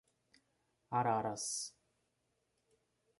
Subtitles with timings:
[0.99, 1.49] Araras